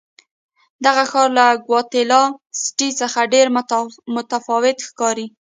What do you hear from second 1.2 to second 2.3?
له ګواتیلا